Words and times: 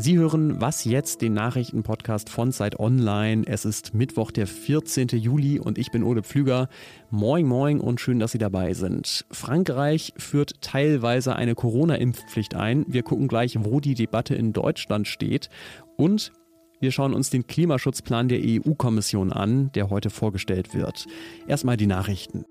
Sie 0.00 0.16
hören 0.16 0.62
Was 0.62 0.86
jetzt, 0.86 1.20
den 1.20 1.34
Nachrichtenpodcast 1.34 2.30
von 2.30 2.52
Zeit 2.52 2.80
Online. 2.80 3.42
Es 3.46 3.66
ist 3.66 3.92
Mittwoch, 3.92 4.30
der 4.30 4.46
14. 4.46 5.08
Juli 5.08 5.58
und 5.58 5.76
ich 5.76 5.90
bin 5.90 6.04
Ole 6.04 6.22
Pflüger. 6.22 6.70
Moin, 7.10 7.44
moin 7.44 7.80
und 7.80 8.00
schön, 8.00 8.18
dass 8.18 8.32
Sie 8.32 8.38
dabei 8.38 8.72
sind. 8.72 9.26
Frankreich 9.30 10.14
führt 10.16 10.62
teilweise 10.62 11.36
eine 11.36 11.54
Corona-Impfpflicht 11.54 12.54
ein. 12.54 12.86
Wir 12.88 13.02
gucken 13.02 13.28
gleich, 13.28 13.62
wo 13.62 13.78
die 13.78 13.92
Debatte 13.92 14.34
in 14.34 14.54
Deutschland 14.54 15.06
steht. 15.06 15.50
Und 15.98 16.32
wir 16.80 16.92
schauen 16.92 17.12
uns 17.12 17.28
den 17.28 17.46
Klimaschutzplan 17.46 18.28
der 18.28 18.40
EU-Kommission 18.42 19.34
an, 19.34 19.70
der 19.72 19.90
heute 19.90 20.08
vorgestellt 20.08 20.72
wird. 20.72 21.08
Erstmal 21.46 21.76
die 21.76 21.86
Nachrichten. 21.86 22.46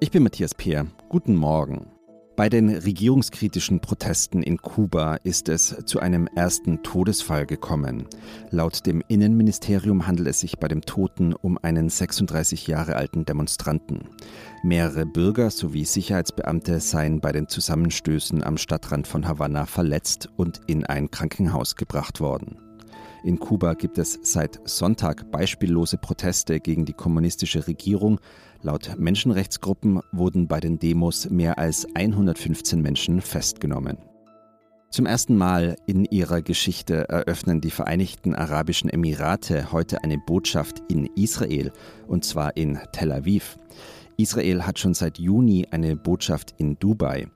Ich 0.00 0.10
bin 0.10 0.24
Matthias 0.24 0.56
Peer. 0.56 0.88
Guten 1.08 1.36
Morgen. 1.36 1.97
Bei 2.38 2.48
den 2.48 2.68
regierungskritischen 2.68 3.80
Protesten 3.80 4.44
in 4.44 4.58
Kuba 4.58 5.16
ist 5.24 5.48
es 5.48 5.74
zu 5.86 5.98
einem 5.98 6.28
ersten 6.36 6.84
Todesfall 6.84 7.46
gekommen. 7.46 8.06
Laut 8.52 8.86
dem 8.86 9.02
Innenministerium 9.08 10.06
handelt 10.06 10.28
es 10.28 10.38
sich 10.38 10.56
bei 10.56 10.68
dem 10.68 10.82
Toten 10.82 11.32
um 11.32 11.58
einen 11.60 11.88
36 11.88 12.68
Jahre 12.68 12.94
alten 12.94 13.24
Demonstranten. 13.24 14.04
Mehrere 14.62 15.04
Bürger 15.04 15.50
sowie 15.50 15.84
Sicherheitsbeamte 15.84 16.78
seien 16.78 17.20
bei 17.20 17.32
den 17.32 17.48
Zusammenstößen 17.48 18.44
am 18.44 18.56
Stadtrand 18.56 19.08
von 19.08 19.26
Havanna 19.26 19.66
verletzt 19.66 20.28
und 20.36 20.60
in 20.68 20.86
ein 20.86 21.10
Krankenhaus 21.10 21.74
gebracht 21.74 22.20
worden. 22.20 22.67
In 23.24 23.38
Kuba 23.38 23.74
gibt 23.74 23.98
es 23.98 24.18
seit 24.22 24.60
Sonntag 24.64 25.30
beispiellose 25.30 25.98
Proteste 25.98 26.60
gegen 26.60 26.84
die 26.84 26.92
kommunistische 26.92 27.66
Regierung. 27.66 28.20
Laut 28.62 28.96
Menschenrechtsgruppen 28.98 30.00
wurden 30.12 30.46
bei 30.46 30.60
den 30.60 30.78
Demos 30.78 31.28
mehr 31.28 31.58
als 31.58 31.86
115 31.94 32.80
Menschen 32.80 33.20
festgenommen. 33.20 33.98
Zum 34.90 35.04
ersten 35.04 35.36
Mal 35.36 35.76
in 35.86 36.06
ihrer 36.06 36.40
Geschichte 36.40 37.08
eröffnen 37.08 37.60
die 37.60 37.70
Vereinigten 37.70 38.34
Arabischen 38.34 38.88
Emirate 38.88 39.70
heute 39.70 40.02
eine 40.02 40.16
Botschaft 40.18 40.82
in 40.88 41.06
Israel, 41.14 41.72
und 42.06 42.24
zwar 42.24 42.56
in 42.56 42.78
Tel 42.92 43.12
Aviv. 43.12 43.58
Israel 44.20 44.66
hat 44.66 44.80
schon 44.80 44.94
seit 44.94 45.20
Juni 45.20 45.68
eine 45.70 45.94
Botschaft 45.94 46.52
in 46.58 46.76
Dubai. 46.80 47.28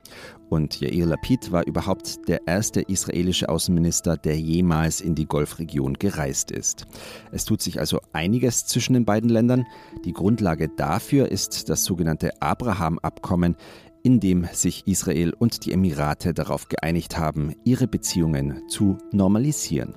Und 0.49 0.81
Yair 0.81 1.05
Lapid 1.05 1.53
war 1.53 1.65
überhaupt 1.65 2.27
der 2.27 2.45
erste 2.45 2.81
israelische 2.81 3.47
Außenminister, 3.47 4.17
der 4.17 4.37
jemals 4.37 4.99
in 4.99 5.15
die 5.15 5.25
Golfregion 5.25 5.93
gereist 5.93 6.51
ist. 6.51 6.85
Es 7.31 7.45
tut 7.45 7.61
sich 7.61 7.79
also 7.79 8.01
einiges 8.11 8.65
zwischen 8.65 8.95
den 8.95 9.05
beiden 9.05 9.29
Ländern. 9.29 9.65
Die 10.03 10.11
Grundlage 10.11 10.67
dafür 10.67 11.31
ist 11.31 11.69
das 11.69 11.85
sogenannte 11.85 12.41
Abraham-Abkommen, 12.41 13.55
in 14.03 14.19
dem 14.19 14.45
sich 14.51 14.85
Israel 14.85 15.33
und 15.33 15.65
die 15.65 15.71
Emirate 15.71 16.33
darauf 16.33 16.67
geeinigt 16.67 17.17
haben, 17.17 17.55
ihre 17.63 17.87
Beziehungen 17.87 18.67
zu 18.67 18.97
normalisieren. 19.13 19.95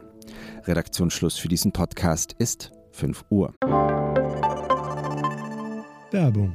Redaktionsschluss 0.62 1.37
für 1.37 1.48
diesen 1.48 1.73
Podcast 1.73 2.37
ist 2.39 2.70
5 2.92 3.25
Uhr. 3.31 3.55
Werbung 6.12 6.55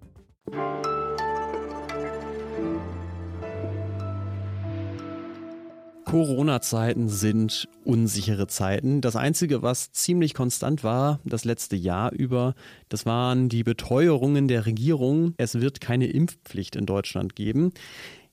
Corona-Zeiten 6.11 7.07
sind 7.07 7.69
unsichere 7.85 8.45
Zeiten. 8.47 8.99
Das 8.99 9.15
Einzige, 9.15 9.61
was 9.61 9.93
ziemlich 9.93 10.33
konstant 10.33 10.83
war, 10.83 11.21
das 11.23 11.45
letzte 11.45 11.77
Jahr 11.77 12.11
über, 12.11 12.53
das 12.89 13.05
waren 13.05 13.47
die 13.47 13.63
Beteuerungen 13.63 14.49
der 14.49 14.65
Regierung, 14.65 15.35
es 15.37 15.61
wird 15.61 15.79
keine 15.79 16.07
Impfpflicht 16.07 16.75
in 16.75 16.85
Deutschland 16.85 17.37
geben. 17.37 17.71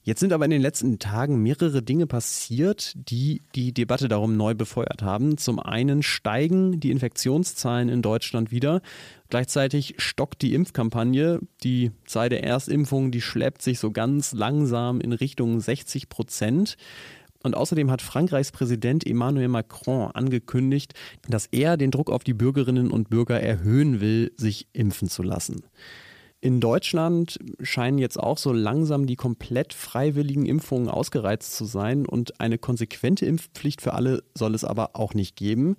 Jetzt 0.03 0.19
sind 0.19 0.33
aber 0.33 0.45
in 0.45 0.51
den 0.51 0.63
letzten 0.63 0.99
Tagen 0.99 1.41
mehrere 1.41 1.81
Dinge 1.81 2.09
passiert, 2.09 2.95
die 2.97 3.43
die 3.55 3.73
Debatte 3.73 4.09
darum 4.09 4.37
neu 4.37 4.55
befeuert 4.55 5.03
haben. 5.03 5.39
Zum 5.39 5.61
einen 5.61 6.03
steigen 6.03 6.81
die 6.81 6.91
Infektionszahlen 6.91 7.89
in 7.89 8.03
Deutschland 8.03 8.51
wieder. 8.51 8.81
Gleichzeitig 9.29 9.95
stockt 9.99 10.43
die 10.43 10.55
Impfkampagne. 10.55 11.41
Die 11.63 11.93
Zahl 12.07 12.29
der 12.29 12.43
Erstimpfungen, 12.43 13.13
die 13.13 13.21
schleppt 13.21 13.63
sich 13.63 13.79
so 13.79 13.93
ganz 13.93 14.33
langsam 14.33 15.01
in 15.01 15.13
Richtung 15.13 15.61
60 15.61 16.09
Prozent. 16.09 16.77
Und 17.43 17.57
außerdem 17.57 17.91
hat 17.91 18.03
Frankreichs 18.03 18.51
Präsident 18.51 19.07
Emmanuel 19.07 19.49
Macron 19.49 20.11
angekündigt, 20.11 20.95
dass 21.29 21.47
er 21.47 21.77
den 21.77 21.91
Druck 21.91 22.11
auf 22.11 22.25
die 22.25 22.35
Bürgerinnen 22.35 22.91
und 22.91 23.11
Bürger 23.11 23.41
erhöhen 23.41 24.01
will, 24.01 24.33
sich 24.37 24.69
impfen 24.73 25.09
zu 25.09 25.23
lassen. 25.23 25.63
In 26.41 26.61
Deutschland 26.61 27.39
scheinen 27.61 27.99
jetzt 27.99 28.19
auch 28.19 28.39
so 28.39 28.53
langsam 28.53 29.07
die 29.07 29.17
komplett 29.17 29.75
freiwilligen 29.75 30.47
Impfungen 30.47 30.89
ausgereizt 30.89 31.57
zu 31.57 31.65
sein 31.65 32.07
und 32.07 32.41
eine 32.41 32.59
konsequente 32.59 33.27
Impfpflicht 33.27 33.83
für 33.83 33.95
alle 33.95 34.23
soll 34.37 34.55
es 34.55 34.63
aber 34.63 34.91
auch 34.95 35.15
nicht 35.15 35.35
geben. 35.35 35.77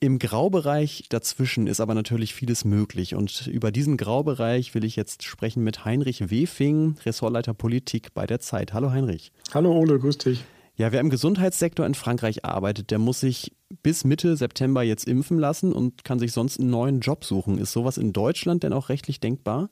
Im 0.00 0.18
Graubereich 0.18 1.04
dazwischen 1.08 1.66
ist 1.66 1.80
aber 1.80 1.94
natürlich 1.94 2.34
vieles 2.34 2.64
möglich 2.64 3.14
und 3.14 3.46
über 3.46 3.70
diesen 3.70 3.98
Graubereich 3.98 4.74
will 4.74 4.84
ich 4.84 4.96
jetzt 4.96 5.24
sprechen 5.24 5.62
mit 5.62 5.84
Heinrich 5.84 6.30
Wefing, 6.30 6.96
Ressortleiter 7.04 7.52
Politik 7.52 8.14
bei 8.14 8.26
der 8.26 8.40
Zeit. 8.40 8.72
Hallo 8.72 8.92
Heinrich. 8.92 9.32
Hallo 9.52 9.72
Ole, 9.72 9.98
grüß 9.98 10.18
dich. 10.18 10.44
Ja, 10.76 10.92
wer 10.92 11.00
im 11.00 11.08
Gesundheitssektor 11.08 11.86
in 11.86 11.94
Frankreich 11.94 12.44
arbeitet, 12.44 12.90
der 12.90 12.98
muss 12.98 13.20
sich 13.20 13.52
bis 13.82 14.04
Mitte 14.04 14.36
September 14.36 14.82
jetzt 14.82 15.08
impfen 15.08 15.38
lassen 15.38 15.72
und 15.72 16.04
kann 16.04 16.18
sich 16.18 16.32
sonst 16.32 16.60
einen 16.60 16.70
neuen 16.70 17.00
Job 17.00 17.24
suchen. 17.24 17.58
Ist 17.58 17.72
sowas 17.72 17.96
in 17.96 18.12
Deutschland 18.12 18.62
denn 18.62 18.74
auch 18.74 18.90
rechtlich 18.90 19.18
denkbar? 19.18 19.70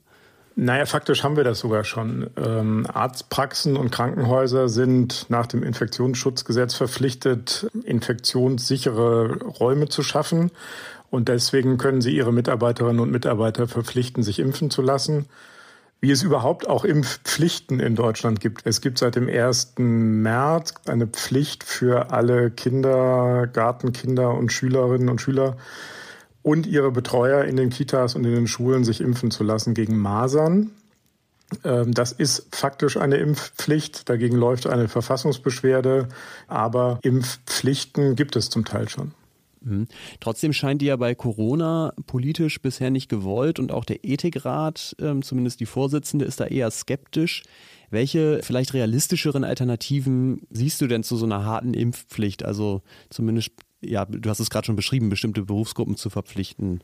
Naja, 0.55 0.85
faktisch 0.85 1.23
haben 1.23 1.35
wir 1.35 1.43
das 1.43 1.59
sogar 1.59 1.83
schon. 1.83 2.29
Ähm, 2.37 2.87
Arztpraxen 2.91 3.77
und 3.77 3.91
Krankenhäuser 3.91 4.67
sind 4.67 5.27
nach 5.29 5.45
dem 5.45 5.63
Infektionsschutzgesetz 5.63 6.73
verpflichtet, 6.73 7.67
infektionssichere 7.83 9.43
Räume 9.43 9.89
zu 9.89 10.01
schaffen. 10.01 10.49
Und 11.11 11.27
deswegen 11.29 11.77
können 11.77 12.01
sie 12.01 12.15
ihre 12.15 12.33
Mitarbeiterinnen 12.33 12.99
und 12.99 13.11
Mitarbeiter 13.11 13.67
verpflichten, 13.67 14.23
sich 14.23 14.39
impfen 14.39 14.71
zu 14.71 14.81
lassen 14.81 15.27
wie 16.01 16.11
es 16.11 16.23
überhaupt 16.23 16.67
auch 16.67 16.85
Impfpflichten 16.85 17.79
in 17.79 17.95
Deutschland 17.95 18.39
gibt. 18.39 18.61
Es 18.65 18.81
gibt 18.81 18.99
seit 18.99 19.15
dem 19.15 19.27
1. 19.27 19.73
März 19.77 20.73
eine 20.87 21.07
Pflicht 21.07 21.63
für 21.63 22.11
alle 22.11 22.51
Kinder, 22.51 23.47
Gartenkinder 23.47 24.33
und 24.33 24.51
Schülerinnen 24.51 25.09
und 25.09 25.21
Schüler 25.21 25.57
und 26.43 26.67
ihre 26.67 26.91
Betreuer 26.91 27.45
in 27.45 27.55
den 27.55 27.71
Kitas 27.71 28.15
und 28.15 28.23
in 28.23 28.35
den 28.35 28.47
Schulen 28.47 28.83
sich 28.83 29.01
impfen 29.01 29.31
zu 29.31 29.43
lassen 29.43 29.73
gegen 29.73 29.97
Masern. 29.97 30.71
Ähm, 31.63 31.91
das 31.91 32.11
ist 32.11 32.55
faktisch 32.55 32.97
eine 32.97 33.17
Impfpflicht. 33.17 34.09
Dagegen 34.09 34.35
läuft 34.35 34.67
eine 34.67 34.87
Verfassungsbeschwerde. 34.87 36.07
Aber 36.47 36.99
Impfpflichten 37.01 38.15
gibt 38.15 38.35
es 38.35 38.49
zum 38.49 38.65
Teil 38.65 38.89
schon. 38.89 39.11
Mhm. 39.65 39.87
Trotzdem 40.19 40.53
scheint 40.53 40.81
die 40.81 40.85
ja 40.85 40.95
bei 40.95 41.15
Corona 41.15 41.93
politisch 42.05 42.61
bisher 42.61 42.91
nicht 42.91 43.09
gewollt 43.09 43.59
und 43.59 43.71
auch 43.71 43.83
der 43.83 44.05
Ethikrat, 44.05 44.95
ähm, 45.01 45.23
zumindest 45.23 45.59
die 45.59 45.65
Vorsitzende, 45.65 46.25
ist 46.25 46.39
da 46.39 46.45
eher 46.45 46.69
skeptisch. 46.71 47.43
Welche 47.89 48.39
vielleicht 48.43 48.73
realistischeren 48.73 49.43
Alternativen 49.43 50.41
siehst 50.49 50.81
du 50.81 50.87
denn 50.87 51.03
zu 51.03 51.17
so 51.17 51.25
einer 51.25 51.45
harten 51.45 51.73
Impfpflicht? 51.73 52.43
Also 52.45 52.81
zumindest, 53.09 53.51
ja, 53.81 54.05
du 54.05 54.29
hast 54.29 54.39
es 54.39 54.49
gerade 54.49 54.65
schon 54.65 54.75
beschrieben, 54.75 55.09
bestimmte 55.09 55.43
Berufsgruppen 55.43 55.95
zu 55.95 56.09
verpflichten. 56.09 56.83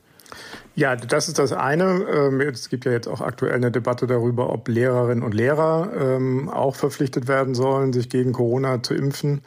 Ja, 0.74 0.96
das 0.96 1.28
ist 1.28 1.38
das 1.38 1.52
eine. 1.52 2.06
Ähm, 2.10 2.40
es 2.40 2.68
gibt 2.68 2.84
ja 2.84 2.92
jetzt 2.92 3.06
auch 3.06 3.20
aktuell 3.20 3.54
eine 3.54 3.70
Debatte 3.70 4.06
darüber, 4.06 4.50
ob 4.50 4.68
Lehrerinnen 4.68 5.22
und 5.22 5.34
Lehrer 5.34 5.92
ähm, 5.96 6.48
auch 6.48 6.74
verpflichtet 6.74 7.28
werden 7.28 7.54
sollen, 7.54 7.92
sich 7.92 8.08
gegen 8.08 8.32
Corona 8.32 8.82
zu 8.82 8.94
impfen 8.94 9.42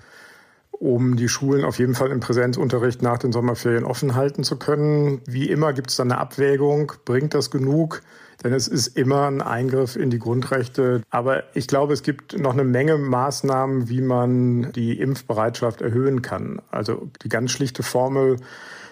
um 0.79 1.15
die 1.15 1.29
Schulen 1.29 1.65
auf 1.65 1.79
jeden 1.79 1.95
Fall 1.95 2.11
im 2.11 2.19
Präsenzunterricht 2.19 3.01
nach 3.01 3.17
den 3.17 3.31
Sommerferien 3.31 3.85
offen 3.85 4.15
halten 4.15 4.43
zu 4.43 4.57
können. 4.57 5.21
Wie 5.25 5.49
immer 5.49 5.73
gibt 5.73 5.89
es 5.89 5.95
dann 5.95 6.11
eine 6.11 6.19
Abwägung, 6.19 6.93
bringt 7.05 7.33
das 7.33 7.51
genug? 7.51 8.01
Denn 8.43 8.53
es 8.53 8.67
ist 8.67 8.97
immer 8.97 9.27
ein 9.27 9.41
Eingriff 9.41 9.95
in 9.95 10.09
die 10.09 10.19
Grundrechte. 10.19 11.01
Aber 11.09 11.43
ich 11.55 11.67
glaube, 11.67 11.93
es 11.93 12.03
gibt 12.03 12.37
noch 12.37 12.53
eine 12.53 12.65
Menge 12.65 12.97
Maßnahmen, 12.97 13.89
wie 13.89 14.01
man 14.01 14.71
die 14.73 14.99
Impfbereitschaft 14.99 15.81
erhöhen 15.81 16.21
kann. 16.21 16.61
Also 16.69 17.09
die 17.23 17.29
ganz 17.29 17.51
schlichte 17.51 17.81
Formel, 17.81 18.37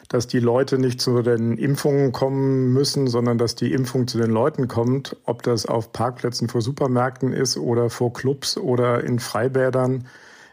dass 0.08 0.28
die 0.28 0.40
Leute 0.40 0.78
nicht 0.78 1.02
zu 1.02 1.22
den 1.22 1.58
Impfungen 1.58 2.12
kommen 2.12 2.72
müssen, 2.72 3.08
sondern 3.08 3.38
dass 3.38 3.56
die 3.56 3.74
Impfung 3.74 4.08
zu 4.08 4.18
den 4.18 4.32
Leuten 4.32 4.68
kommt, 4.68 5.18
ob 5.26 5.44
das 5.44 5.66
auf 5.66 5.92
Parkplätzen 5.92 6.48
vor 6.48 6.62
Supermärkten 6.62 7.34
ist 7.34 7.58
oder 7.58 7.90
vor 7.90 8.14
Clubs 8.14 8.58
oder 8.58 9.04
in 9.04 9.20
Freibädern 9.20 10.06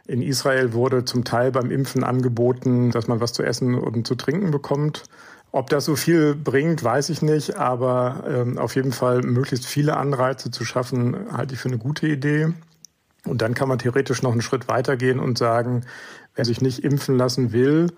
in 0.06 0.22
Israel 0.22 0.72
wurde 0.72 1.04
zum 1.04 1.24
Teil 1.24 1.52
beim 1.52 1.70
Impfen 1.70 2.04
angeboten, 2.04 2.90
dass 2.90 3.06
man 3.06 3.20
was 3.20 3.32
zu 3.32 3.42
essen 3.42 3.74
und 3.74 4.06
zu 4.06 4.14
trinken 4.14 4.50
bekommt, 4.50 5.04
Ob 5.52 5.68
das 5.68 5.84
so 5.84 5.96
viel 5.96 6.36
bringt, 6.36 6.84
weiß 6.84 7.08
ich 7.08 7.22
nicht, 7.22 7.56
aber 7.56 8.24
ähm, 8.28 8.58
auf 8.58 8.76
jeden 8.76 8.92
Fall 8.92 9.22
möglichst 9.22 9.66
viele 9.66 9.96
Anreize 9.96 10.50
zu 10.50 10.64
schaffen, 10.64 11.16
halte 11.32 11.54
ich 11.54 11.60
für 11.60 11.68
eine 11.68 11.78
gute 11.78 12.06
Idee. 12.06 12.52
Und 13.26 13.42
dann 13.42 13.54
kann 13.54 13.68
man 13.68 13.78
theoretisch 13.78 14.22
noch 14.22 14.32
einen 14.32 14.42
Schritt 14.42 14.68
weitergehen 14.68 15.18
und 15.18 15.38
sagen, 15.38 15.84
wer 16.36 16.44
sich 16.44 16.60
nicht 16.60 16.84
impfen 16.84 17.16
lassen 17.18 17.52
will, 17.52 17.88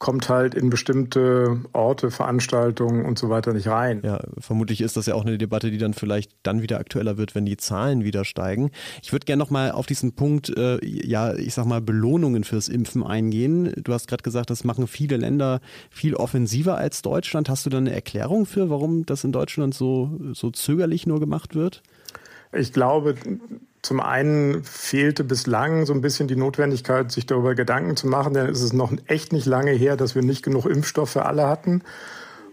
kommt 0.00 0.30
halt 0.30 0.54
in 0.54 0.70
bestimmte 0.70 1.60
Orte, 1.74 2.10
Veranstaltungen 2.10 3.04
und 3.04 3.18
so 3.18 3.28
weiter 3.28 3.52
nicht 3.52 3.68
rein. 3.68 4.00
Ja, 4.02 4.18
vermutlich 4.38 4.80
ist 4.80 4.96
das 4.96 5.04
ja 5.04 5.14
auch 5.14 5.26
eine 5.26 5.36
Debatte, 5.36 5.70
die 5.70 5.76
dann 5.76 5.92
vielleicht 5.92 6.32
dann 6.42 6.62
wieder 6.62 6.80
aktueller 6.80 7.18
wird, 7.18 7.34
wenn 7.34 7.44
die 7.44 7.58
Zahlen 7.58 8.02
wieder 8.02 8.24
steigen. 8.24 8.70
Ich 9.02 9.12
würde 9.12 9.26
gerne 9.26 9.38
nochmal 9.38 9.72
auf 9.72 9.84
diesen 9.84 10.14
Punkt, 10.14 10.48
äh, 10.56 10.78
ja, 10.82 11.34
ich 11.34 11.52
sag 11.52 11.66
mal, 11.66 11.82
Belohnungen 11.82 12.44
fürs 12.44 12.68
Impfen 12.68 13.04
eingehen. 13.04 13.74
Du 13.76 13.92
hast 13.92 14.08
gerade 14.08 14.22
gesagt, 14.22 14.48
das 14.48 14.64
machen 14.64 14.86
viele 14.86 15.18
Länder 15.18 15.60
viel 15.90 16.14
offensiver 16.14 16.78
als 16.78 17.02
Deutschland. 17.02 17.50
Hast 17.50 17.66
du 17.66 17.70
da 17.70 17.76
eine 17.76 17.92
Erklärung 17.92 18.46
für, 18.46 18.70
warum 18.70 19.04
das 19.04 19.22
in 19.22 19.32
Deutschland 19.32 19.74
so, 19.74 20.18
so 20.32 20.50
zögerlich 20.50 21.06
nur 21.06 21.20
gemacht 21.20 21.54
wird? 21.54 21.82
Ich 22.52 22.72
glaube, 22.72 23.16
zum 23.82 24.00
einen 24.00 24.62
fehlte 24.64 25.24
bislang 25.24 25.86
so 25.86 25.94
ein 25.94 26.02
bisschen 26.02 26.28
die 26.28 26.36
Notwendigkeit, 26.36 27.10
sich 27.10 27.26
darüber 27.26 27.54
Gedanken 27.54 27.96
zu 27.96 28.06
machen, 28.06 28.34
denn 28.34 28.46
es 28.46 28.60
ist 28.60 28.74
noch 28.74 28.92
echt 29.06 29.32
nicht 29.32 29.46
lange 29.46 29.72
her, 29.72 29.96
dass 29.96 30.14
wir 30.14 30.22
nicht 30.22 30.42
genug 30.42 30.66
Impfstoff 30.66 31.10
für 31.10 31.24
alle 31.24 31.46
hatten. 31.48 31.82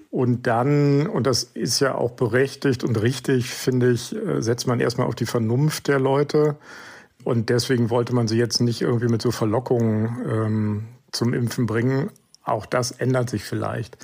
Und 0.10 0.48
dann, 0.48 1.06
und 1.08 1.28
das 1.28 1.44
ist 1.44 1.82
ja 1.82 1.96
auch 1.96 2.12
berechtigt 2.12 2.84
und 2.86 3.02
richtig, 3.02 3.50
finde 3.50 3.92
ich, 3.92 4.16
äh, 4.16 4.42
setzt 4.42 4.66
man 4.66 4.80
erstmal 4.80 5.08
auf 5.08 5.16
die 5.16 5.26
Vernunft 5.26 5.90
der 5.90 6.00
Leute. 6.00 6.56
Und 7.26 7.50
deswegen 7.50 7.90
wollte 7.90 8.16
man 8.16 8.30
sie 8.30 8.38
jetzt 8.38 8.62
nicht 8.62 8.82
irgendwie 8.82 9.10
mit 9.10 9.22
so 9.22 9.32
Verlockungen 9.32 10.18
ähm, 10.30 10.84
zum 11.12 11.34
Impfen 11.34 11.66
bringen. 11.66 12.10
Auch 12.44 12.66
das 12.66 12.92
ändert 12.92 13.30
sich 13.30 13.44
vielleicht. 13.44 13.98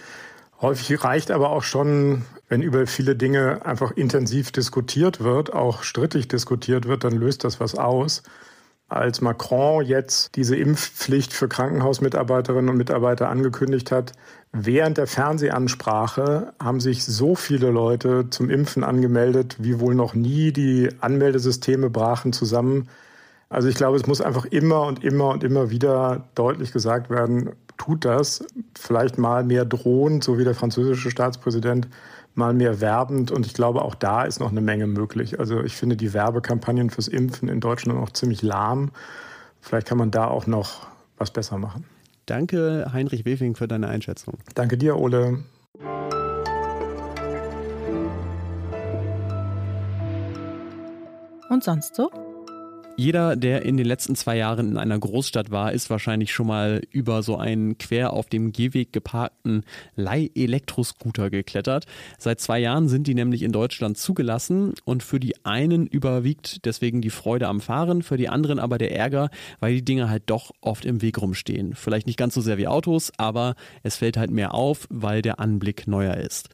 Häufig 0.59 1.03
reicht 1.03 1.31
aber 1.31 1.51
auch 1.51 1.63
schon 1.63 2.23
wenn 2.53 2.61
über 2.61 2.85
viele 2.85 3.15
Dinge 3.15 3.65
einfach 3.65 3.89
intensiv 3.93 4.51
diskutiert 4.51 5.23
wird, 5.23 5.51
auch 5.51 5.81
strittig 5.81 6.27
diskutiert 6.27 6.87
wird, 6.87 7.03
dann 7.03 7.13
löst 7.13 7.43
das 7.43 7.59
was 7.59 7.73
aus. 7.73 8.21
Als 8.87 9.21
Macron 9.21 9.83
jetzt 9.83 10.35
diese 10.35 10.55
Impfpflicht 10.55 11.33
für 11.33 11.47
Krankenhausmitarbeiterinnen 11.47 12.69
und 12.69 12.77
Mitarbeiter 12.77 13.27
angekündigt 13.29 13.91
hat, 13.91 14.11
während 14.51 14.99
der 14.99 15.07
Fernsehansprache 15.07 16.53
haben 16.61 16.79
sich 16.79 17.03
so 17.03 17.33
viele 17.33 17.71
Leute 17.71 18.29
zum 18.29 18.51
Impfen 18.51 18.83
angemeldet, 18.83 19.55
wie 19.57 19.79
wohl 19.79 19.95
noch 19.95 20.13
nie. 20.13 20.51
Die 20.51 20.89
Anmeldesysteme 20.99 21.89
brachen 21.89 22.33
zusammen. 22.33 22.87
Also 23.49 23.67
ich 23.67 23.73
glaube, 23.73 23.97
es 23.97 24.05
muss 24.05 24.21
einfach 24.21 24.45
immer 24.45 24.83
und 24.83 25.03
immer 25.03 25.29
und 25.29 25.43
immer 25.43 25.71
wieder 25.71 26.27
deutlich 26.35 26.71
gesagt 26.71 27.09
werden, 27.09 27.49
tut 27.77 28.05
das, 28.05 28.45
vielleicht 28.77 29.17
mal 29.17 29.43
mehr 29.43 29.65
drohend, 29.65 30.23
so 30.23 30.37
wie 30.37 30.43
der 30.43 30.55
französische 30.55 31.11
Staatspräsident, 31.11 31.87
mal 32.35 32.53
mehr 32.53 32.81
werbend. 32.81 33.31
Und 33.31 33.45
ich 33.45 33.53
glaube, 33.53 33.81
auch 33.83 33.95
da 33.95 34.23
ist 34.23 34.39
noch 34.39 34.51
eine 34.51 34.61
Menge 34.61 34.87
möglich. 34.87 35.39
Also 35.39 35.61
ich 35.61 35.75
finde 35.75 35.95
die 35.95 36.13
Werbekampagnen 36.13 36.89
fürs 36.89 37.07
Impfen 37.07 37.49
in 37.49 37.59
Deutschland 37.59 37.99
noch 37.99 38.11
ziemlich 38.11 38.41
lahm. 38.41 38.91
Vielleicht 39.61 39.87
kann 39.87 39.97
man 39.97 40.11
da 40.11 40.27
auch 40.27 40.47
noch 40.47 40.87
was 41.17 41.31
besser 41.31 41.57
machen. 41.57 41.85
Danke, 42.25 42.89
Heinrich 42.93 43.25
Wefing, 43.25 43.55
für 43.55 43.67
deine 43.67 43.87
Einschätzung. 43.87 44.35
Danke 44.55 44.77
dir, 44.77 44.97
Ole. 44.97 45.39
Und 51.49 51.63
sonst 51.63 51.95
so? 51.95 52.09
Jeder, 52.95 53.35
der 53.35 53.63
in 53.63 53.75
den 53.75 53.87
letzten 53.87 54.15
zwei 54.15 54.37
Jahren 54.37 54.69
in 54.69 54.77
einer 54.77 54.99
Großstadt 54.99 55.49
war, 55.49 55.71
ist 55.71 55.89
wahrscheinlich 55.89 56.31
schon 56.31 56.45
mal 56.45 56.81
über 56.91 57.23
so 57.23 57.37
einen 57.37 57.79
quer 57.79 58.13
auf 58.13 58.27
dem 58.27 58.51
Gehweg 58.51 58.93
geparkten 58.93 59.63
Leih-Elektroscooter 59.95 61.31
geklettert. 61.31 61.85
Seit 62.19 62.39
zwei 62.39 62.59
Jahren 62.59 62.89
sind 62.89 63.07
die 63.07 63.15
nämlich 63.15 63.41
in 63.41 63.51
Deutschland 63.51 63.97
zugelassen 63.97 64.75
und 64.85 65.01
für 65.01 65.19
die 65.19 65.43
einen 65.43 65.87
überwiegt 65.87 66.65
deswegen 66.65 67.01
die 67.01 67.09
Freude 67.09 67.47
am 67.47 67.61
Fahren, 67.61 68.03
für 68.03 68.17
die 68.17 68.29
anderen 68.29 68.59
aber 68.59 68.77
der 68.77 68.95
Ärger, 68.95 69.31
weil 69.59 69.73
die 69.73 69.85
Dinge 69.85 70.07
halt 70.07 70.23
doch 70.27 70.51
oft 70.61 70.85
im 70.85 71.01
Weg 71.01 71.19
rumstehen. 71.19 71.73
Vielleicht 71.73 72.05
nicht 72.05 72.17
ganz 72.17 72.35
so 72.35 72.41
sehr 72.41 72.59
wie 72.59 72.67
Autos, 72.67 73.11
aber 73.17 73.55
es 73.81 73.97
fällt 73.97 74.17
halt 74.17 74.29
mehr 74.29 74.53
auf, 74.53 74.87
weil 74.91 75.23
der 75.23 75.39
Anblick 75.39 75.87
neuer 75.87 76.17
ist. 76.17 76.49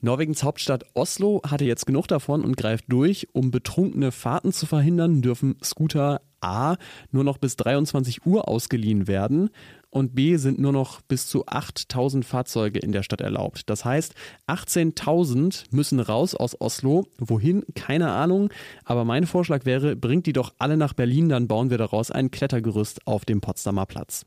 Norwegens 0.00 0.42
Hauptstadt 0.42 0.84
Oslo 0.94 1.42
hatte 1.44 1.64
jetzt 1.64 1.86
genug 1.86 2.06
davon 2.08 2.44
und 2.44 2.56
greift 2.56 2.84
durch. 2.88 3.28
Um 3.32 3.50
betrunkene 3.50 4.12
Fahrten 4.12 4.52
zu 4.52 4.66
verhindern, 4.66 5.22
dürfen 5.22 5.56
Scooter 5.62 6.20
A 6.40 6.76
nur 7.10 7.24
noch 7.24 7.38
bis 7.38 7.56
23 7.56 8.24
Uhr 8.24 8.46
ausgeliehen 8.48 9.08
werden 9.08 9.50
und 9.90 10.14
B 10.14 10.36
sind 10.36 10.58
nur 10.58 10.72
noch 10.72 11.00
bis 11.02 11.26
zu 11.26 11.46
8000 11.46 12.24
Fahrzeuge 12.24 12.78
in 12.78 12.92
der 12.92 13.02
Stadt 13.02 13.20
erlaubt. 13.20 13.68
Das 13.70 13.84
heißt, 13.84 14.14
18.000 14.46 15.64
müssen 15.70 15.98
raus 15.98 16.34
aus 16.34 16.60
Oslo. 16.60 17.06
Wohin? 17.18 17.64
Keine 17.74 18.10
Ahnung. 18.10 18.52
Aber 18.84 19.04
mein 19.04 19.26
Vorschlag 19.26 19.64
wäre, 19.64 19.96
bringt 19.96 20.26
die 20.26 20.32
doch 20.32 20.52
alle 20.58 20.76
nach 20.76 20.92
Berlin, 20.92 21.28
dann 21.28 21.48
bauen 21.48 21.70
wir 21.70 21.78
daraus 21.78 22.10
ein 22.10 22.30
Klettergerüst 22.30 23.06
auf 23.06 23.24
dem 23.24 23.40
Potsdamer 23.40 23.86
Platz. 23.86 24.26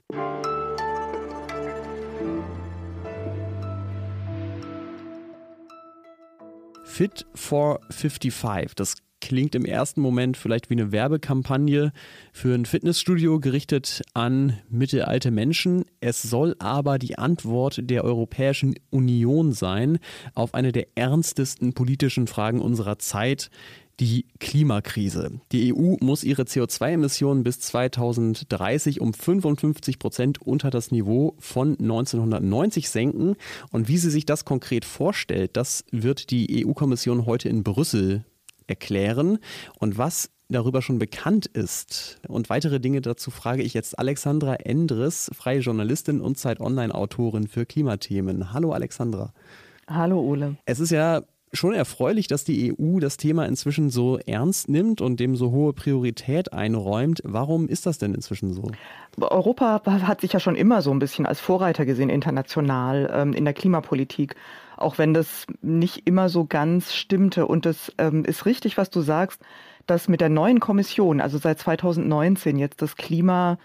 Fit 7.01 7.25
for 7.33 7.79
55. 7.89 8.75
Das 8.75 8.93
klingt 9.21 9.55
im 9.55 9.65
ersten 9.65 10.01
Moment 10.01 10.37
vielleicht 10.37 10.69
wie 10.69 10.75
eine 10.75 10.91
Werbekampagne 10.91 11.93
für 12.31 12.53
ein 12.53 12.67
Fitnessstudio 12.67 13.39
gerichtet 13.39 14.03
an 14.13 14.59
mittelalte 14.69 15.31
Menschen. 15.31 15.85
Es 15.99 16.21
soll 16.21 16.55
aber 16.59 16.99
die 16.99 17.17
Antwort 17.17 17.79
der 17.89 18.03
Europäischen 18.03 18.75
Union 18.91 19.51
sein 19.51 19.97
auf 20.35 20.53
eine 20.53 20.71
der 20.71 20.89
ernstesten 20.93 21.73
politischen 21.73 22.27
Fragen 22.27 22.61
unserer 22.61 22.99
Zeit, 22.99 23.49
die 23.99 24.25
Klimakrise. 24.39 25.41
Die 25.51 25.73
EU 25.73 25.95
muss 25.99 26.23
ihre 26.23 26.43
CO2-Emissionen 26.43 27.43
bis 27.43 27.59
2030 27.59 29.01
um 29.01 29.13
55 29.13 29.99
Prozent 29.99 30.41
unter 30.41 30.69
das 30.69 30.91
Niveau 30.91 31.35
von 31.39 31.71
1990 31.79 32.89
senken. 32.89 33.35
Und 33.71 33.87
wie 33.87 33.97
sie 33.97 34.09
sich 34.09 34.25
das 34.25 34.45
konkret 34.45 34.85
vorstellt, 34.85 35.57
das 35.57 35.83
wird 35.91 36.31
die 36.31 36.65
EU-Kommission 36.65 37.25
heute 37.25 37.49
in 37.49 37.63
Brüssel 37.63 38.25
erklären. 38.67 39.39
Und 39.79 39.97
was 39.97 40.29
darüber 40.51 40.81
schon 40.81 40.99
bekannt 40.99 41.45
ist 41.45 42.19
und 42.27 42.49
weitere 42.49 42.79
Dinge 42.79 43.01
dazu 43.01 43.31
frage 43.31 43.63
ich 43.63 43.73
jetzt 43.73 43.97
Alexandra 43.97 44.55
Endres, 44.55 45.31
freie 45.33 45.59
Journalistin 45.59 46.21
und 46.21 46.37
Zeit 46.37 46.59
Online-Autorin 46.59 47.47
für 47.47 47.65
Klimathemen. 47.65 48.53
Hallo 48.53 48.73
Alexandra. 48.73 49.33
Hallo 49.87 50.19
Ole. 50.19 50.57
Es 50.65 50.79
ist 50.79 50.91
ja 50.91 51.23
schon 51.53 51.73
erfreulich, 51.73 52.27
dass 52.27 52.43
die 52.43 52.73
EU 52.73 52.99
das 52.99 53.17
Thema 53.17 53.45
inzwischen 53.45 53.89
so 53.89 54.17
ernst 54.19 54.69
nimmt 54.69 55.01
und 55.01 55.19
dem 55.19 55.35
so 55.35 55.51
hohe 55.51 55.73
Priorität 55.73 56.53
einräumt. 56.53 57.21
Warum 57.25 57.67
ist 57.67 57.85
das 57.85 57.97
denn 57.97 58.13
inzwischen 58.13 58.53
so? 58.53 58.71
Europa 59.19 59.81
hat 59.85 60.21
sich 60.21 60.33
ja 60.33 60.39
schon 60.39 60.55
immer 60.55 60.81
so 60.81 60.91
ein 60.91 60.99
bisschen 60.99 61.25
als 61.25 61.39
Vorreiter 61.39 61.85
gesehen 61.85 62.09
international 62.09 63.11
ähm, 63.13 63.33
in 63.33 63.43
der 63.43 63.53
Klimapolitik, 63.53 64.35
auch 64.77 64.97
wenn 64.97 65.13
das 65.13 65.45
nicht 65.61 66.07
immer 66.07 66.29
so 66.29 66.45
ganz 66.45 66.93
stimmte. 66.93 67.45
Und 67.45 67.65
es 67.65 67.91
ähm, 67.97 68.23
ist 68.23 68.45
richtig, 68.45 68.77
was 68.77 68.89
du 68.89 69.01
sagst, 69.01 69.41
dass 69.87 70.07
mit 70.07 70.21
der 70.21 70.29
neuen 70.29 70.59
Kommission, 70.59 71.19
also 71.19 71.37
seit 71.37 71.59
2019 71.59 72.57
jetzt 72.57 72.81
das 72.81 72.95
Klima 72.95 73.57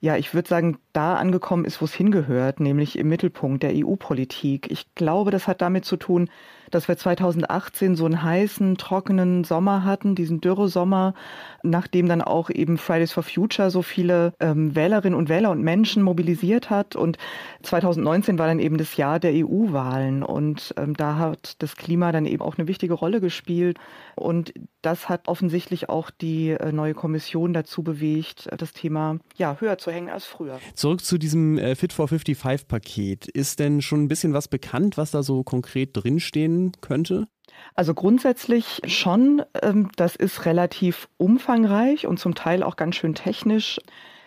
ja, 0.00 0.16
ich 0.16 0.32
würde 0.32 0.48
sagen, 0.48 0.78
da 0.98 1.14
angekommen 1.14 1.64
ist, 1.64 1.80
wo 1.80 1.84
es 1.84 1.94
hingehört, 1.94 2.58
nämlich 2.58 2.98
im 2.98 3.08
Mittelpunkt 3.08 3.62
der 3.62 3.70
EU-Politik. 3.72 4.68
Ich 4.68 4.96
glaube, 4.96 5.30
das 5.30 5.46
hat 5.46 5.62
damit 5.62 5.84
zu 5.84 5.96
tun, 5.96 6.28
dass 6.70 6.88
wir 6.88 6.96
2018 6.96 7.96
so 7.96 8.04
einen 8.04 8.22
heißen, 8.22 8.76
trockenen 8.76 9.44
Sommer 9.44 9.84
hatten, 9.84 10.14
diesen 10.14 10.40
Dürre-Sommer, 10.40 11.14
nachdem 11.62 12.08
dann 12.08 12.22
auch 12.22 12.50
eben 12.50 12.78
Fridays 12.78 13.12
for 13.12 13.22
Future 13.22 13.70
so 13.70 13.82
viele 13.82 14.32
ähm, 14.40 14.74
Wählerinnen 14.74 15.18
und 15.18 15.28
Wähler 15.28 15.50
und 15.50 15.62
Menschen 15.62 16.02
mobilisiert 16.02 16.70
hat. 16.70 16.96
Und 16.96 17.16
2019 17.62 18.38
war 18.38 18.46
dann 18.46 18.58
eben 18.58 18.76
das 18.76 18.96
Jahr 18.96 19.18
der 19.18 19.32
EU-Wahlen 19.34 20.22
und 20.22 20.74
ähm, 20.76 20.94
da 20.94 21.16
hat 21.16 21.62
das 21.62 21.76
Klima 21.76 22.12
dann 22.12 22.26
eben 22.26 22.42
auch 22.42 22.58
eine 22.58 22.68
wichtige 22.68 22.94
Rolle 22.94 23.20
gespielt. 23.20 23.78
Und 24.14 24.52
das 24.82 25.08
hat 25.08 25.28
offensichtlich 25.28 25.88
auch 25.88 26.10
die 26.10 26.50
äh, 26.50 26.72
neue 26.72 26.94
Kommission 26.94 27.52
dazu 27.52 27.82
bewegt, 27.82 28.48
das 28.56 28.72
Thema 28.72 29.18
ja 29.36 29.56
höher 29.60 29.78
zu 29.78 29.90
hängen 29.90 30.10
als 30.10 30.24
früher. 30.24 30.58
Zurück 30.88 31.04
zu 31.04 31.18
diesem 31.18 31.58
äh, 31.58 31.74
Fit 31.74 31.92
for 31.92 32.08
55 32.08 32.66
Paket. 32.66 33.28
Ist 33.28 33.58
denn 33.58 33.82
schon 33.82 34.04
ein 34.04 34.08
bisschen 34.08 34.32
was 34.32 34.48
bekannt, 34.48 34.96
was 34.96 35.10
da 35.10 35.22
so 35.22 35.42
konkret 35.42 35.90
drinstehen 35.92 36.72
könnte? 36.80 37.28
Also 37.74 37.92
grundsätzlich 37.92 38.80
schon. 38.86 39.42
Ähm, 39.60 39.90
das 39.96 40.16
ist 40.16 40.46
relativ 40.46 41.10
umfangreich 41.18 42.06
und 42.06 42.18
zum 42.18 42.34
Teil 42.34 42.62
auch 42.62 42.76
ganz 42.76 42.96
schön 42.96 43.14
technisch. 43.14 43.80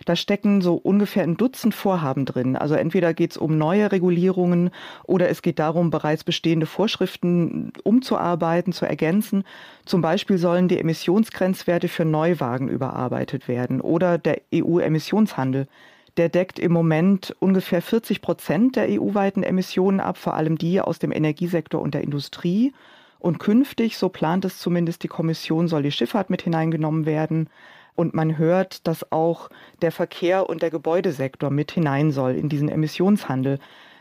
Da 0.05 0.15
stecken 0.15 0.61
so 0.61 0.75
ungefähr 0.75 1.23
ein 1.23 1.35
Dutzend 1.35 1.73
Vorhaben 1.73 2.25
drin. 2.25 2.55
Also 2.55 2.75
entweder 2.75 3.15
geht 3.15 3.31
es 3.31 3.37
um 3.37 3.57
neue 3.57 3.91
Regulierungen 3.91 4.69
oder 5.03 5.29
es 5.29 5.41
geht 5.41 5.57
darum, 5.57 5.89
bereits 5.89 6.23
bestehende 6.23 6.67
Vorschriften 6.67 7.73
umzuarbeiten, 7.83 8.71
zu 8.71 8.85
ergänzen. 8.85 9.45
Zum 9.85 10.03
Beispiel 10.03 10.37
sollen 10.37 10.67
die 10.67 10.77
Emissionsgrenzwerte 10.77 11.87
für 11.87 12.05
Neuwagen 12.05 12.67
überarbeitet 12.67 13.47
werden 13.47 13.81
oder 13.81 14.19
der 14.19 14.41
EU-Emissionshandel 14.53 15.67
Der 16.17 16.29
deckt 16.29 16.59
im 16.59 16.71
Moment 16.71 17.35
ungefähr 17.39 17.81
40 17.81 18.21
Prozent 18.21 18.75
der 18.75 18.87
EU-weiten 18.89 19.43
Emissionen 19.43 19.99
ab, 19.99 20.17
vor 20.17 20.33
allem 20.33 20.57
die 20.57 20.81
aus 20.81 20.99
dem 20.99 21.11
Energiesektor 21.11 21.81
und 21.81 21.93
der 21.93 22.01
Industrie. 22.01 22.73
Und 23.19 23.39
künftig, 23.39 23.97
so 23.97 24.09
plant 24.09 24.45
es 24.45 24.57
zumindest 24.57 25.03
die 25.03 25.07
Kommission, 25.07 25.67
soll 25.67 25.83
die 25.83 25.91
Schifffahrt 25.91 26.29
mit 26.29 26.41
hineingenommen 26.41 27.05
werden. 27.05 27.49
Und 27.95 28.13
man 28.13 28.37
hört, 28.37 28.87
dass 28.87 29.11
auch 29.11 29.49
der 29.81 29.91
Verkehr 29.91 30.49
und 30.49 30.61
der 30.61 30.71
Gebäudesektor 30.71 31.49
mit 31.49 31.71
hinein 31.71 32.11
soll 32.11 32.35
in 32.35 32.49
diesen 32.49 32.69
Emissionshandel. 32.69 33.59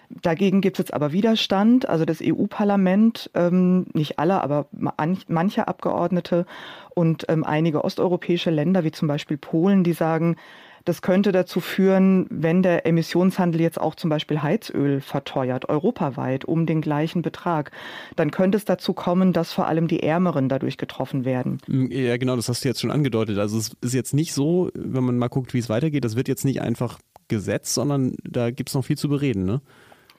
Dagegen 0.08 0.60
gibt 0.60 0.76
es 0.76 0.84
jetzt 0.84 0.94
aber 0.94 1.12
Widerstand. 1.12 1.88
Also 1.88 2.04
das 2.04 2.20
EU-Parlament, 2.20 3.30
ähm, 3.34 3.86
nicht 3.92 4.18
alle, 4.18 4.42
aber 4.42 4.66
manche 4.72 5.68
Abgeordnete 5.68 6.46
und 6.94 7.26
ähm, 7.28 7.44
einige 7.44 7.84
osteuropäische 7.84 8.50
Länder, 8.50 8.82
wie 8.82 8.90
zum 8.90 9.06
Beispiel 9.06 9.36
Polen, 9.36 9.84
die 9.84 9.92
sagen, 9.92 10.36
das 10.84 11.02
könnte 11.02 11.32
dazu 11.32 11.60
führen, 11.60 12.26
wenn 12.30 12.62
der 12.62 12.86
Emissionshandel 12.86 13.60
jetzt 13.60 13.80
auch 13.80 13.94
zum 13.94 14.10
Beispiel 14.10 14.42
Heizöl 14.42 15.00
verteuert, 15.00 15.68
europaweit 15.68 16.44
um 16.44 16.66
den 16.66 16.80
gleichen 16.80 17.22
Betrag, 17.22 17.70
dann 18.16 18.30
könnte 18.30 18.56
es 18.58 18.64
dazu 18.64 18.92
kommen, 18.92 19.32
dass 19.32 19.52
vor 19.52 19.66
allem 19.66 19.88
die 19.88 20.02
Ärmeren 20.02 20.48
dadurch 20.48 20.78
getroffen 20.78 21.24
werden. 21.24 21.58
Mm, 21.66 21.86
ja, 21.90 22.16
genau, 22.16 22.36
das 22.36 22.48
hast 22.48 22.64
du 22.64 22.68
jetzt 22.68 22.80
schon 22.80 22.90
angedeutet. 22.90 23.38
Also 23.38 23.58
es 23.58 23.72
ist 23.80 23.94
jetzt 23.94 24.14
nicht 24.14 24.32
so, 24.32 24.70
wenn 24.74 25.04
man 25.04 25.18
mal 25.18 25.28
guckt, 25.28 25.54
wie 25.54 25.58
es 25.58 25.68
weitergeht, 25.68 26.04
das 26.04 26.16
wird 26.16 26.28
jetzt 26.28 26.44
nicht 26.44 26.60
einfach 26.60 26.98
gesetzt, 27.28 27.74
sondern 27.74 28.16
da 28.24 28.50
gibt 28.50 28.70
es 28.70 28.74
noch 28.74 28.84
viel 28.84 28.98
zu 28.98 29.08
bereden, 29.08 29.44
ne? 29.44 29.60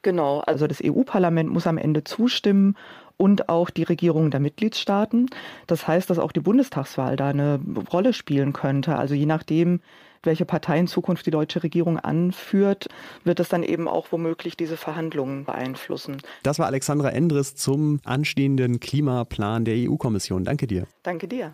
Genau, 0.04 0.40
also 0.40 0.66
das 0.66 0.82
EU-Parlament 0.84 1.52
muss 1.52 1.68
am 1.68 1.78
Ende 1.78 2.04
zustimmen 2.04 2.76
und 3.22 3.50
auch 3.50 3.70
die 3.70 3.84
Regierungen 3.84 4.32
der 4.32 4.40
Mitgliedstaaten. 4.40 5.28
Das 5.68 5.88
heißt, 5.88 6.10
dass 6.10 6.18
auch 6.18 6.32
die 6.32 6.40
Bundestagswahl 6.40 7.18
da 7.18 7.30
eine 7.30 7.60
Rolle 7.94 8.14
spielen 8.14 8.52
könnte. 8.52 8.96
Also 8.96 9.14
je 9.14 9.28
nachdem, 9.28 9.80
welche 10.24 10.44
Partei 10.44 10.80
in 10.80 10.88
Zukunft 10.88 11.28
die 11.28 11.32
deutsche 11.32 11.62
Regierung 11.62 12.00
anführt, 12.00 12.88
wird 13.24 13.40
es 13.40 13.48
dann 13.48 13.62
eben 13.62 13.88
auch 13.88 14.12
womöglich 14.12 14.58
diese 14.58 14.76
Verhandlungen 14.76 15.46
beeinflussen. 15.46 16.18
Das 16.42 16.58
war 16.58 16.66
Alexandra 16.66 17.10
Endres 17.10 17.54
zum 17.54 18.00
anstehenden 18.06 18.80
Klimaplan 18.80 19.66
der 19.66 19.76
EU-Kommission. 19.78 20.44
Danke 20.44 20.66
dir. 20.66 20.88
Danke 21.04 21.28
dir. 21.28 21.54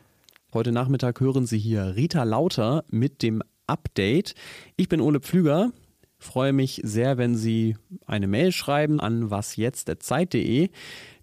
Heute 0.54 0.72
Nachmittag 0.72 1.20
hören 1.20 1.48
Sie 1.48 1.60
hier 1.60 1.98
Rita 1.98 2.24
Lauter 2.24 2.86
mit 2.90 3.22
dem 3.24 3.44
Update. 3.68 4.36
Ich 4.78 4.88
bin 4.88 5.02
Ole 5.02 5.20
Pflüger. 5.20 5.74
Freue 6.18 6.54
mich 6.54 6.82
sehr, 6.84 7.18
wenn 7.18 7.36
Sie 7.36 7.76
eine 8.06 8.28
Mail 8.28 8.54
schreiben 8.54 9.02
an 9.02 9.30
wasjetzt.zeit.de. 9.30 10.70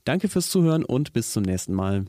Danke 0.04 0.28
fürs 0.28 0.50
Zuhören 0.50 0.84
und 0.84 1.14
bis 1.14 1.32
zum 1.32 1.44
nächsten 1.44 1.72
Mal. 1.72 2.04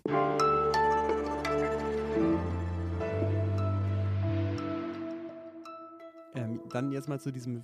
Ähm, 6.35 6.61
dann 6.71 6.91
jetzt 6.91 7.07
mal 7.07 7.21
zu 7.21 7.31
diesem. 7.31 7.63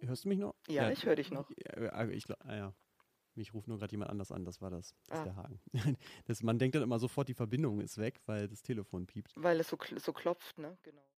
Hörst 0.00 0.24
du 0.24 0.28
mich 0.28 0.40
noch? 0.40 0.56
Ja, 0.66 0.84
ja. 0.84 0.90
ich 0.90 1.06
höre 1.06 1.14
dich 1.14 1.30
noch. 1.30 1.48
Äh, 1.52 2.10
ich, 2.10 2.24
ah, 2.40 2.56
ja. 2.56 2.74
Mich 3.36 3.54
ruft 3.54 3.68
nur 3.68 3.78
gerade 3.78 3.92
jemand 3.92 4.10
anders 4.10 4.32
an, 4.32 4.44
das 4.44 4.60
war 4.60 4.70
das. 4.70 4.96
Das 5.06 5.18
ah. 5.18 5.22
ist 5.22 5.26
der 5.26 5.36
Haken. 5.36 5.60
Das, 6.26 6.42
man 6.42 6.58
denkt 6.58 6.74
dann 6.74 6.82
immer 6.82 6.98
sofort, 6.98 7.28
die 7.28 7.34
Verbindung 7.34 7.80
ist 7.80 7.96
weg, 7.98 8.20
weil 8.26 8.48
das 8.48 8.62
Telefon 8.62 9.06
piept. 9.06 9.32
Weil 9.36 9.60
es 9.60 9.68
so, 9.68 9.78
so 9.98 10.12
klopft, 10.12 10.58
ne? 10.58 10.76
Genau. 10.82 11.08